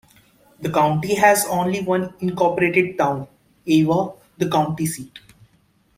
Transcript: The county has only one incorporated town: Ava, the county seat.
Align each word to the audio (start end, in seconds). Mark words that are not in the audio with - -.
The 0.59 0.71
county 0.71 1.13
has 1.13 1.45
only 1.47 1.83
one 1.83 2.15
incorporated 2.21 2.97
town: 2.97 3.27
Ava, 3.67 4.13
the 4.35 4.49
county 4.49 4.87
seat. 4.87 5.19